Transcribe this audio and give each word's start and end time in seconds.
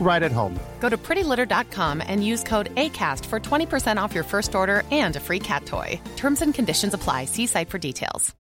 right 0.00 0.22
at 0.22 0.32
home. 0.32 0.58
Go 0.80 0.88
to 0.88 0.96
prettylitter.com 0.96 2.02
and 2.06 2.24
use 2.24 2.42
code 2.42 2.74
ACAST 2.76 3.26
for 3.26 3.38
20% 3.40 3.98
off 4.00 4.14
your 4.14 4.24
first 4.24 4.54
order 4.54 4.84
and 4.90 5.16
a 5.16 5.20
free 5.20 5.40
cat 5.40 5.66
toy. 5.66 6.00
Terms 6.16 6.40
and 6.40 6.54
conditions 6.54 6.94
apply. 6.94 7.26
See 7.26 7.46
site 7.46 7.68
for 7.68 7.78
details. 7.78 8.34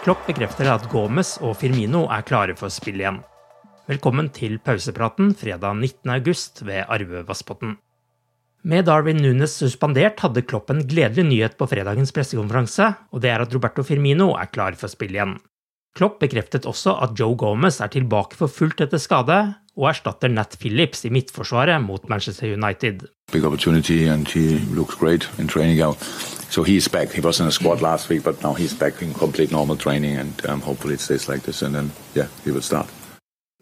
Klopp 0.00 0.24
bekrefter 0.24 0.64
at 0.72 0.86
Gomez 0.88 1.34
og 1.44 1.58
Firmino 1.60 2.06
er 2.08 2.22
klare 2.24 2.54
for 2.56 2.72
spill 2.72 3.02
igjen. 3.02 3.18
Velkommen 3.90 4.30
til 4.32 4.56
pausepraten 4.64 5.34
fredag 5.36 5.76
19.8 5.76 6.64
ved 6.64 6.88
Arve 6.88 7.20
Vassbotn. 7.28 7.74
Med 8.62 8.84
Darwin 8.84 9.16
Nunes 9.16 9.54
suspendert 9.56 10.20
hadde 10.20 10.42
Klopp 10.44 10.68
en 10.68 10.82
gledelig 10.84 11.24
nyhet 11.24 11.54
på 11.56 11.64
fredagens 11.70 12.12
pressekonferanse, 12.12 12.90
og 13.08 13.22
det 13.24 13.30
er 13.32 13.40
at 13.40 13.54
Roberto 13.56 13.80
Firmino 13.86 14.34
er 14.36 14.50
klar 14.52 14.76
for 14.76 14.92
spill 14.92 15.14
igjen. 15.16 15.38
Klopp 15.96 16.18
bekreftet 16.20 16.68
også 16.68 16.92
at 17.00 17.16
Joe 17.18 17.38
Gomez 17.40 17.80
er 17.80 17.88
tilbake 17.88 18.36
for 18.36 18.52
fullt 18.52 18.84
etter 18.84 19.00
skade, 19.00 19.38
og 19.80 19.88
erstatter 19.88 20.28
Nat 20.28 20.58
Phillips 20.60 21.06
i 21.08 21.10
midtforsvaret 21.14 21.80
mot 21.80 22.04
Manchester 22.12 22.52
United. 22.52 23.06
Big 23.32 23.44
opportunity, 23.48 24.04
and 24.06 24.28
he 24.28 24.60
looks 24.76 24.94
great 24.94 25.26
in 25.38 25.48
training 25.48 25.80
out. 25.80 25.96
So 26.50 26.62
he's 26.62 26.88
back. 26.88 27.14
He 27.16 27.22
was 27.24 27.40
in 27.40 27.46
a 27.46 27.50
squad 27.50 27.80
last 27.80 28.10
week, 28.10 28.24
but 28.24 28.42
now 28.42 28.52
he's 28.52 28.74
back 28.74 29.00
in 29.00 29.14
complete 29.14 29.50
normal 29.50 29.76
training, 29.76 30.16
and 30.18 30.46
um, 30.46 30.60
hopefully 30.60 30.94
it 30.94 31.00
stays 31.00 31.28
like 31.28 31.44
this. 31.44 31.62
And 31.62 31.74
then, 31.74 31.92
yeah, 32.14 32.28
he 32.44 32.52
will 32.52 32.62
start. 32.62 32.88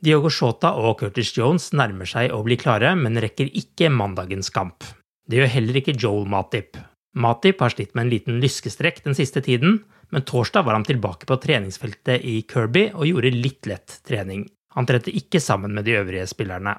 Diogo 0.01 0.31
Shota 0.31 0.77
og 0.79 1.01
Curtis 1.01 1.33
Jones 1.35 1.73
nærmer 1.75 2.07
seg 2.07 2.31
å 2.31 2.45
bli 2.47 2.55
klare, 2.61 2.95
men 2.95 3.19
rekker 3.19 3.51
ikke 3.51 3.91
mandagens 3.91 4.51
kamp. 4.55 4.87
Det 5.29 5.37
gjør 5.37 5.51
heller 5.53 5.77
ikke 5.77 5.97
Joel 6.01 6.29
Matip. 6.31 6.79
Matip 7.19 7.61
har 7.61 7.73
slitt 7.75 7.95
med 7.95 8.07
en 8.07 8.13
liten 8.13 8.39
lyskestrekk 8.41 9.03
den 9.05 9.17
siste 9.17 9.43
tiden, 9.45 9.83
men 10.09 10.25
torsdag 10.25 10.65
var 10.65 10.79
han 10.79 10.87
tilbake 10.89 11.29
på 11.29 11.37
treningsfeltet 11.43 12.25
i 12.25 12.41
Kirby 12.49 12.87
og 12.95 13.05
gjorde 13.11 13.35
litt 13.35 13.69
lett 13.69 13.99
trening. 14.09 14.47
Han 14.77 14.89
trente 14.89 15.13
ikke 15.13 15.41
sammen 15.43 15.75
med 15.77 15.85
de 15.85 15.99
øvrige 16.01 16.25
spillerne. 16.31 16.79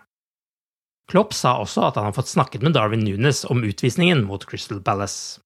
Klopp 1.10 1.34
sa 1.34 1.56
også 1.62 1.90
at 1.90 1.98
han 1.98 2.10
har 2.10 2.18
fått 2.18 2.30
snakket 2.30 2.66
med 2.66 2.74
Darwin 2.74 3.06
Nunes 3.06 3.44
om 3.50 3.64
utvisningen 3.66 4.24
mot 4.26 4.46
Crystal 4.50 4.81
Palace. 4.81 5.42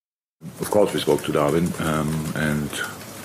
Of 0.60 0.70
course, 0.70 0.92
we 0.94 1.00
spoke 1.00 1.24
to 1.24 1.32
Darwin, 1.32 1.72
um, 1.80 2.12
and 2.36 2.70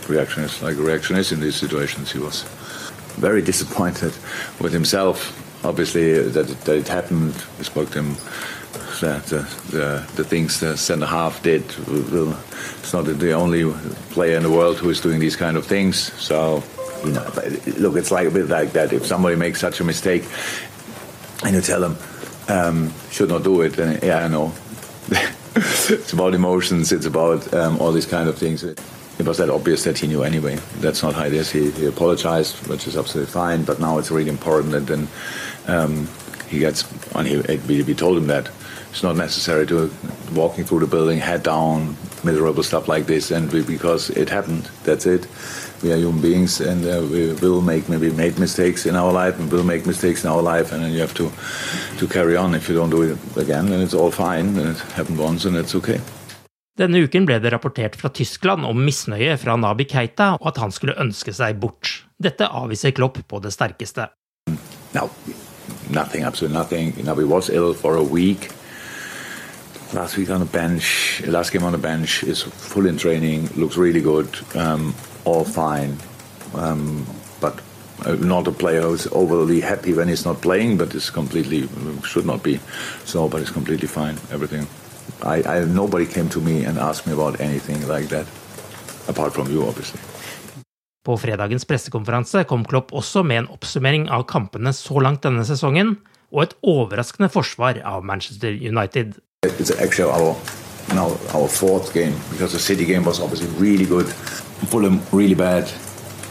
reaction 0.08 0.44
is 0.44 0.62
like 0.62 0.80
a 0.80 0.84
reaction 0.84 1.18
is 1.18 1.32
in 1.32 1.40
these 1.40 1.56
situations. 1.56 2.12
He 2.12 2.20
was 2.20 2.46
very 3.20 3.42
disappointed 3.42 4.14
with 4.60 4.74
himself, 4.74 5.36
obviously, 5.64 6.32
that 6.32 6.50
it, 6.50 6.62
that 6.66 6.78
it 6.78 6.88
happened. 6.88 7.36
We 7.58 7.64
spoke 7.64 7.92
to 7.92 8.00
him 8.00 8.16
the, 9.00 9.48
the, 9.72 10.12
the 10.16 10.24
things 10.24 10.60
the 10.60 10.78
centre 10.78 11.06
half 11.06 11.42
did. 11.44 11.64
It's 11.64 12.94
not 12.94 13.06
the 13.06 13.32
only 13.34 13.72
player 14.12 14.38
in 14.38 14.44
the 14.44 14.52
world 14.52 14.78
who 14.78 14.90
is 14.90 15.02
doing 15.02 15.20
these 15.20 15.36
kind 15.36 15.58
of 15.58 15.66
things. 15.66 16.14
So, 16.14 16.64
you 17.06 17.12
know, 17.12 17.32
look, 17.78 17.96
it's 17.96 18.12
like 18.12 18.28
a 18.28 18.32
bit 18.32 18.48
like 18.48 18.72
that. 18.74 18.94
If 18.94 19.06
somebody 19.06 19.36
makes 19.36 19.60
such 19.60 19.80
a 19.80 19.84
mistake, 19.84 20.26
and 21.44 21.56
you 21.56 21.62
tell 21.62 21.82
them 21.82 21.98
um, 22.50 22.94
should 23.12 23.30
not 23.30 23.44
do 23.44 23.62
it, 23.62 23.74
then 23.74 24.00
yeah, 24.04 24.26
I 24.26 24.28
know. 24.28 24.54
it's 25.56 26.14
about 26.14 26.34
emotions. 26.34 26.92
It's 26.92 27.06
about 27.06 27.54
um, 27.54 27.80
all 27.80 27.92
these 27.92 28.06
kind 28.06 28.28
of 28.28 28.38
things. 28.38 28.64
It 28.64 28.80
was 29.26 29.38
that 29.38 29.50
obvious 29.50 29.84
that 29.84 29.98
he 29.98 30.08
knew 30.08 30.24
anyway. 30.24 30.58
That's 30.78 31.04
not 31.04 31.14
how 31.14 31.26
it 31.26 31.34
is. 31.34 31.52
He, 31.52 31.72
he 31.72 31.86
apologized, 31.86 32.68
which 32.68 32.88
is 32.88 32.96
absolutely 32.96 33.32
fine. 33.32 33.64
But 33.64 33.80
now 33.80 33.98
it's 33.98 34.12
really 34.12 34.30
important 34.30 34.72
that 34.72 34.88
then 34.88 35.08
um, 35.68 36.08
he 36.48 36.60
gets. 36.60 36.90
And 37.14 37.28
he, 37.28 37.84
we 37.84 37.94
told 37.94 38.18
him 38.18 38.28
that 38.28 38.50
it's 38.92 39.04
not 39.04 39.16
necessary 39.16 39.66
to 39.68 39.92
walking 40.34 40.66
through 40.66 40.80
the 40.80 40.88
building 40.88 41.20
head 41.20 41.44
down, 41.44 41.96
miserable 42.24 42.64
stuff 42.64 42.88
like 42.88 43.06
this, 43.06 43.32
and 43.32 43.52
we, 43.52 43.62
because 43.62 44.10
it 44.12 44.30
happened. 44.30 44.70
That's 44.84 45.06
it. 45.06 45.28
We 45.84 45.94
are 45.94 45.98
human 45.98 46.22
beings, 46.22 46.60
and 46.60 46.86
uh, 46.86 47.06
we 47.10 47.34
will 47.34 47.62
make 47.62 47.88
maybe 47.88 48.12
made 48.12 48.38
mistakes 48.38 48.86
in 48.86 48.96
our 48.96 49.12
life, 49.12 49.40
and 49.40 49.52
will 49.52 49.64
make 49.64 49.86
mistakes 49.86 50.24
in 50.24 50.30
our 50.30 50.42
life, 50.42 50.74
and 50.74 50.84
then 50.84 50.92
you 50.92 51.00
have 51.00 51.14
to 51.16 51.32
to 52.00 52.08
carry 52.08 52.36
on. 52.36 52.56
If 52.56 52.68
you 52.68 52.76
don't 52.76 52.90
do 52.90 53.04
it 53.04 53.18
again, 53.38 53.70
then 53.70 53.82
it's 53.82 53.94
all 53.94 54.12
fine. 54.12 54.58
And 54.58 54.76
it 54.76 54.80
happened 54.98 55.20
once, 55.20 55.46
and 55.46 55.56
it's 55.56 55.76
okay. 55.76 56.02
Denne 56.80 57.02
uken 57.04 57.26
ble 57.28 57.42
det 57.44 57.52
rapportert 57.52 57.98
fra 58.00 58.10
Tyskland 58.10 58.64
om 58.64 58.78
misnøye 58.80 59.36
fra 59.38 59.58
Nabi 59.60 59.84
Keita 59.84 60.38
og 60.38 60.54
at 60.54 60.62
han 60.64 60.72
skulle 60.72 60.96
ønske 60.96 61.34
seg 61.36 61.60
bort. 61.60 62.06
Dette 62.16 62.48
avviser 62.48 62.96
Klopp 62.96 63.20
på 63.28 63.42
det 63.44 63.52
sterkeste. 63.52 64.08
No, 64.96 65.10
nothing, 65.92 66.24
absolutely 66.24 66.56
nothing. 66.56 66.94
Nabi 67.04 67.28
was 67.28 67.50
ill 67.50 67.74
for 67.74 68.00
a 68.00 68.04
week. 68.04 68.48
Last 69.92 70.18
week 70.18 70.30
on 70.30 70.40
the 70.40 70.46
bench, 70.46 71.24
last 71.26 71.52
game 71.52 71.64
on 71.64 71.72
the 71.72 71.80
bench 71.80 72.24
is 72.24 72.44
full 72.44 72.86
in 72.86 72.98
training, 72.98 73.50
looks 73.56 73.76
really 73.76 74.02
good, 74.02 74.30
um, 74.54 74.94
all 75.26 75.44
fine. 75.44 75.98
Um, 76.54 77.08
but 77.42 77.60
uh, 78.06 78.14
not 78.16 78.48
a 78.48 78.52
player 78.52 78.82
who's 78.82 79.08
overly 79.08 79.60
happy 79.62 79.94
when 79.94 80.08
he's 80.08 80.26
not 80.26 80.42
playing, 80.42 80.78
but 80.78 80.94
it's 80.94 81.10
completely, 81.10 81.68
should 82.04 82.26
not 82.26 82.44
be 82.44 82.60
so, 83.06 83.28
but 83.28 83.42
it's 83.42 83.50
completely 83.50 83.88
fine, 83.88 84.16
everything. 84.32 84.68
I, 85.24 85.42
I, 85.44 85.66
nobody 85.66 86.06
came 86.06 86.30
to 86.30 86.40
me 86.40 86.66
and 86.66 86.78
asked 86.78 87.08
me 87.08 87.14
about 87.14 87.42
anything 87.42 87.88
like 87.88 88.10
that, 88.10 88.28
apart 89.08 89.34
from 89.34 89.52
you, 89.52 89.68
obviously. 89.68 90.00
På 91.06 91.18
fredagens 91.18 91.66
pressekonferanse 91.66 92.44
kom 92.44 92.66
Klopp 92.66 92.94
også 92.94 93.24
med 93.24 93.38
en 93.38 93.48
oppsummering 93.56 94.10
av 94.14 94.28
kampene 94.30 94.74
så 94.76 95.00
langt 95.02 95.24
denne 95.26 95.46
sesongen, 95.48 95.96
og 96.30 96.44
et 96.44 96.54
overraskende 96.62 97.32
forsvar 97.34 97.80
av 97.82 98.06
Manchester 98.06 98.54
United. 98.54 99.16
It's 99.42 99.72
actually 99.72 100.12
our 100.12 100.36
now 100.94 101.12
our 101.34 101.48
fourth 101.48 101.94
game 101.94 102.14
because 102.30 102.52
the 102.52 102.60
City 102.60 102.84
game 102.84 103.06
was 103.06 103.22
obviously 103.22 103.48
really 103.58 103.86
good, 103.86 104.08
Fulham 104.68 105.02
really 105.14 105.34
bad, 105.34 105.64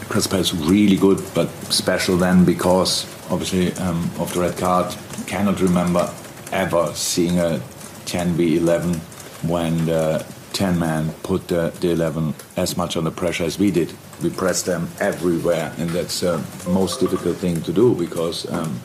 Crystal 0.09 0.29
Palace 0.29 0.53
really 0.53 0.95
good, 0.95 1.19
but 1.33 1.49
special 1.73 2.17
then 2.17 2.45
because 2.45 3.07
obviously 3.31 3.73
um, 3.81 4.11
of 4.19 4.31
the 4.35 4.41
red 4.41 4.55
card. 4.59 4.95
Cannot 5.25 5.59
remember 5.59 6.13
ever 6.51 6.93
seeing 6.93 7.39
a 7.39 7.59
10v11 8.05 8.97
when 9.49 9.87
the 9.87 10.23
10 10.53 10.77
man 10.77 11.09
put 11.23 11.47
the, 11.47 11.73
the 11.81 11.89
11 11.89 12.35
as 12.57 12.77
much 12.77 12.95
under 12.95 13.09
pressure 13.09 13.43
as 13.43 13.57
we 13.57 13.71
did. 13.71 13.91
We 14.21 14.29
pressed 14.29 14.67
them 14.67 14.87
everywhere, 14.99 15.73
and 15.79 15.89
that's 15.89 16.19
the 16.19 16.35
uh, 16.35 16.43
most 16.69 16.99
difficult 16.99 17.37
thing 17.37 17.59
to 17.63 17.73
do 17.73 17.95
because, 17.95 18.47
um, 18.51 18.79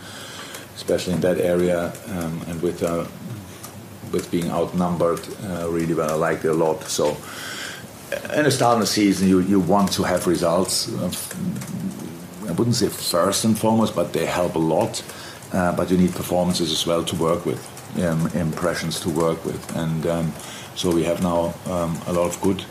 especially 0.77 1.13
in 1.13 1.21
that 1.21 1.41
area, 1.41 1.93
um, 2.09 2.41
and 2.49 2.63
with 2.63 2.83
uh, 2.83 3.05
with 4.15 4.31
being 4.31 4.49
outnumbered 4.51 5.21
uh, 5.45 5.69
really 5.77 5.95
well, 5.95 6.11
I 6.11 6.15
liked 6.29 6.45
it 6.45 6.51
a 6.57 6.59
lot. 6.67 6.79
So, 6.89 7.17
in 8.39 8.45
the 8.45 8.51
start 8.51 8.75
of 8.75 8.81
the 8.81 8.87
season, 9.01 9.29
you, 9.29 9.41
you 9.41 9.61
want 9.61 9.93
to 9.93 10.03
have 10.05 10.27
results. 10.27 10.89
I 12.49 12.53
wouldn't 12.57 12.77
say 12.77 12.89
first 12.89 13.45
and 13.45 13.59
foremost, 13.59 13.95
but 13.95 14.13
they 14.13 14.27
help 14.27 14.55
a 14.55 14.65
lot. 14.77 15.03
Uh, 15.53 15.73
but 15.77 15.91
you 15.91 15.99
need 15.99 16.13
performances 16.13 16.73
as 16.73 16.87
well 16.87 17.05
to 17.05 17.17
work 17.17 17.45
with. 17.47 17.61
um, 18.03 18.27
impressions 18.35 18.99
to 19.01 19.11
work 19.11 19.45
with, 19.45 19.77
and 19.77 20.07
um, 20.07 20.33
so 20.75 20.91
we 20.93 21.05
have 21.05 21.23
now 21.23 21.55
um, 21.67 21.99
a 22.07 22.13
lot 22.13 22.27
of 22.27 22.41
good 22.41 22.65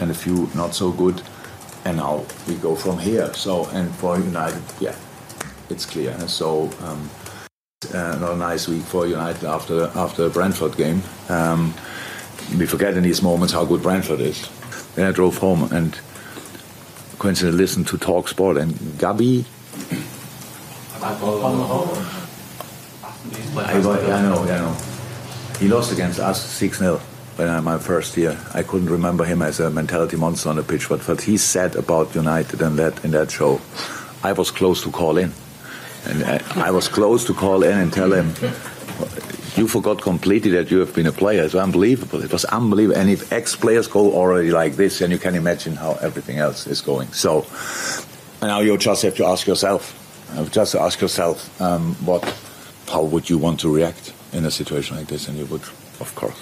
and 0.00 0.10
a 0.10 0.14
few 0.14 0.48
not 0.54 0.74
so 0.74 0.90
good, 0.90 1.22
and 1.84 1.98
now 1.98 2.24
we 2.48 2.54
go 2.56 2.74
from 2.74 2.98
here. 2.98 3.32
So 3.34 3.66
and 3.72 3.94
for 3.96 4.18
United, 4.18 4.62
yeah, 4.80 4.94
it's 5.68 5.84
clear. 5.86 6.18
So 6.28 6.70
um, 6.82 7.10
uh, 7.94 8.18
not 8.18 8.32
a 8.32 8.36
nice 8.36 8.68
week 8.68 8.82
for 8.82 9.06
United 9.06 9.44
after 9.44 9.84
after 9.94 10.24
the 10.24 10.30
Brentford 10.30 10.76
game. 10.76 11.02
Um, 11.28 11.74
we 12.58 12.66
forget 12.66 12.96
in 12.96 13.02
these 13.02 13.22
moments 13.22 13.52
how 13.52 13.64
good 13.64 13.82
Brentford 13.82 14.20
is. 14.20 14.48
Then 14.94 15.06
I 15.06 15.12
drove 15.12 15.38
home 15.38 15.72
and 15.72 15.98
coincidentally 17.18 17.58
listened 17.58 17.86
to 17.88 17.98
Talk 17.98 18.28
Sport 18.28 18.56
and 18.56 18.98
Gabby. 18.98 19.44
I, 23.56 23.74
I 23.74 24.22
know, 24.22 24.42
I 24.42 24.46
know. 24.46 24.76
He 25.58 25.68
lost 25.68 25.92
against 25.92 26.18
us 26.18 26.42
6 26.42 26.78
0 26.78 26.96
when 27.36 27.48
I 27.48 27.60
my 27.60 27.78
first 27.78 28.16
year. 28.16 28.38
I 28.54 28.62
couldn't 28.62 28.90
remember 28.90 29.24
him 29.24 29.42
as 29.42 29.60
a 29.60 29.70
mentality 29.70 30.16
monster 30.16 30.48
on 30.48 30.56
the 30.56 30.62
pitch, 30.62 30.88
but 30.88 31.06
what 31.06 31.20
he 31.22 31.36
said 31.36 31.76
about 31.76 32.14
United 32.14 32.62
and 32.62 32.78
that 32.78 33.04
in 33.04 33.10
that 33.12 33.30
show, 33.30 33.60
I 34.22 34.32
was 34.32 34.50
close 34.50 34.82
to 34.82 34.90
call 34.90 35.18
in. 35.18 35.32
And 36.06 36.24
I, 36.56 36.70
was 36.70 36.88
close 36.88 37.24
to 37.26 37.34
call 37.34 37.62
in 37.62 37.76
and 37.78 37.92
tell 37.92 38.12
him, 38.12 38.28
you 39.56 39.68
forgot 39.68 40.00
completely 40.00 40.50
that 40.52 40.70
you 40.70 40.78
have 40.78 40.94
been 40.94 41.06
a 41.06 41.12
player. 41.12 41.42
It's 41.42 41.54
unbelievable. 41.54 42.22
It 42.22 42.32
was 42.32 42.44
unbelievable. 42.46 42.98
And 42.98 43.10
if 43.10 43.32
ex-players 43.32 43.88
go 43.88 44.12
already 44.12 44.50
like 44.50 44.76
this, 44.76 44.98
then 45.00 45.10
you 45.10 45.18
can 45.18 45.34
imagine 45.34 45.76
how 45.76 45.94
everything 46.00 46.38
else 46.38 46.66
is 46.66 46.80
going. 46.80 47.12
So 47.12 47.46
now 48.40 48.60
you 48.60 48.76
just 48.78 49.02
have 49.02 49.16
to 49.16 49.26
ask 49.26 49.46
yourself, 49.46 49.94
just 50.50 50.74
ask 50.74 51.00
yourself, 51.00 51.60
um, 51.60 51.94
what, 52.06 52.24
how 52.88 53.04
would 53.04 53.28
you 53.28 53.38
want 53.38 53.60
to 53.60 53.74
react 53.74 54.12
in 54.32 54.44
a 54.44 54.50
situation 54.50 54.96
like 54.96 55.08
this? 55.08 55.28
And 55.28 55.36
you 55.36 55.46
would, 55.46 55.62
of 56.00 56.12
course, 56.14 56.38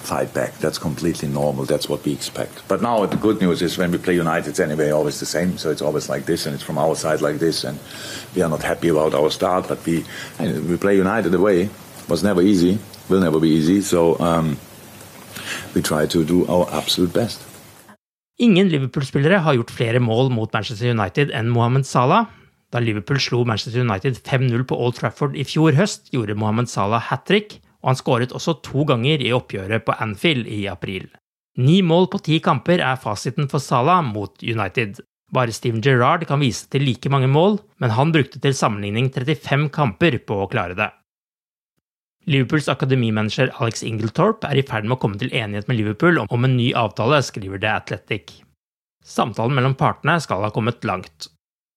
fight 0.00 0.32
back. 0.34 0.52
That's 0.58 0.78
completely 0.78 1.28
normal. 1.28 1.64
That's 1.64 1.88
what 1.88 2.04
we 2.04 2.12
expect. 2.12 2.62
But 2.68 2.82
now 2.82 3.06
the 3.06 3.16
good 3.16 3.40
news 3.40 3.62
is 3.62 3.78
when 3.78 3.90
we 3.92 3.98
play 3.98 4.14
United, 4.14 4.50
it's 4.50 4.60
anyway 4.60 4.90
always 4.90 5.20
the 5.20 5.26
same. 5.26 5.58
So 5.58 5.70
it's 5.70 5.82
always 5.82 6.08
like 6.08 6.24
this, 6.26 6.46
and 6.46 6.54
it's 6.54 6.64
from 6.64 6.78
our 6.78 6.94
side 6.96 7.20
like 7.20 7.38
this. 7.38 7.64
And 7.64 7.78
we 8.34 8.42
are 8.42 8.48
not 8.48 8.62
happy 8.62 8.88
about 8.88 9.14
our 9.14 9.30
start, 9.30 9.68
but 9.68 9.78
we 9.86 10.04
we 10.68 10.76
play 10.76 10.96
United 10.96 11.34
away 11.34 11.68
was 12.08 12.22
never 12.22 12.42
easy, 12.42 12.78
will 13.08 13.20
never 13.20 13.40
be 13.40 13.48
easy. 13.48 13.80
So 13.82 14.18
um, 14.20 14.58
we 15.74 15.82
try 15.82 16.06
to 16.06 16.24
do 16.24 16.46
our 16.48 16.66
absolute 16.72 17.12
best. 17.12 17.46
Ingen 18.40 18.70
Liverpool-spillere 18.72 19.38
har 19.44 19.54
gjort 19.54 19.70
flere 19.70 20.00
mål 20.00 20.30
mot 20.32 20.52
Manchester 20.52 20.88
United 20.88 21.32
enn 21.36 21.50
Mohammed 21.52 21.84
Salah. 21.84 22.30
Da 22.72 22.80
Liverpool 22.80 23.18
slo 23.20 23.42
Manchester 23.44 23.82
United 23.82 24.16
5-0 24.24 24.64
på 24.64 24.76
Old 24.76 24.96
Trafford 24.96 25.36
i 25.36 25.44
fjor 25.44 25.76
høst, 25.76 26.08
gjorde 26.14 26.38
Mohammed 26.38 26.70
Salah 26.70 27.02
hat 27.10 27.26
trick, 27.28 27.58
og 27.80 27.92
han 27.92 27.98
skåret 27.98 28.34
også 28.36 28.58
to 28.64 28.84
ganger 28.88 29.22
i 29.24 29.32
oppgjøret 29.36 29.86
på 29.86 29.96
Anfield 30.00 30.48
i 30.48 30.66
april. 30.70 31.08
Ni 31.60 31.80
mål 31.82 32.08
på 32.12 32.20
ti 32.24 32.38
kamper 32.44 32.80
er 32.84 33.00
fasiten 33.00 33.48
for 33.50 33.62
Salah 33.62 34.04
mot 34.06 34.42
United. 34.42 35.00
Bare 35.34 35.54
Steven 35.54 35.82
Gerrard 35.82 36.24
kan 36.26 36.40
vise 36.42 36.68
til 36.70 36.84
like 36.86 37.10
mange 37.10 37.28
mål, 37.30 37.60
men 37.78 37.94
han 37.94 38.12
brukte 38.14 38.40
til 38.42 38.56
sammenligning 38.56 39.10
35 39.14 39.68
kamper 39.74 40.18
på 40.26 40.42
å 40.42 40.48
klare 40.50 40.78
det. 40.78 40.90
Liverpools 42.30 42.68
akademimanager 42.68 43.50
Alex 43.58 43.82
Ingeltorp 43.86 44.44
er 44.44 44.60
i 44.60 44.64
ferd 44.66 44.86
med 44.86 44.98
å 44.98 45.00
komme 45.02 45.18
til 45.18 45.32
enighet 45.32 45.70
med 45.70 45.80
Liverpool 45.80 46.20
om 46.26 46.46
en 46.46 46.56
ny 46.56 46.70
avtale, 46.76 47.22
skriver 47.24 47.62
The 47.62 47.72
Athletic. 47.78 48.34
Samtalen 49.04 49.56
mellom 49.56 49.74
partene 49.78 50.18
skal 50.20 50.44
ha 50.44 50.52
kommet 50.54 50.84
langt. 50.84 51.30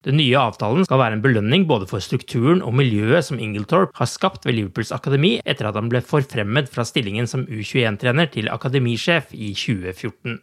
Den 0.04 0.18
nye 0.20 0.36
avtalen 0.36 0.84
skal 0.84 1.00
være 1.00 1.16
en 1.16 1.22
belønning 1.24 1.64
både 1.68 1.88
for 1.88 2.04
strukturen 2.04 2.60
og 2.66 2.76
miljøet 2.76 3.24
som 3.24 3.40
Ingeltorp 3.40 3.94
har 3.96 4.10
skapt 4.12 4.44
ved 4.44 4.58
Liverpools 4.58 4.92
akademi 4.92 5.38
etter 5.48 5.70
at 5.70 5.80
han 5.80 5.88
ble 5.92 6.02
forfremmet 6.04 6.68
fra 6.72 6.84
stillingen 6.88 7.30
som 7.30 7.46
U21-trener 7.48 8.28
til 8.34 8.52
akademisjef 8.52 9.32
i 9.32 9.54
2014. 9.56 10.42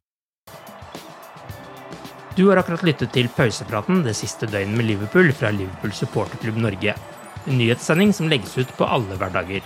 Du 2.38 2.46
har 2.48 2.62
akkurat 2.62 2.86
lyttet 2.88 3.12
til 3.12 3.28
pausepraten 3.36 4.00
det 4.06 4.16
siste 4.16 4.48
døgnet 4.48 4.80
med 4.80 4.88
Liverpool 4.94 5.28
fra 5.36 5.52
Liverpool 5.52 5.92
supporterklubb 5.92 6.64
Norge. 6.64 6.96
En 7.44 7.60
nyhetssending 7.60 8.16
som 8.16 8.32
legges 8.32 8.56
ut 8.56 8.72
på 8.80 8.88
alle 8.88 9.20
hverdager. 9.20 9.64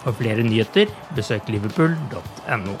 For 0.00 0.16
flere 0.16 0.44
nyheter, 0.46 0.88
besøk 1.18 1.52
liverpool.no. 1.52 2.80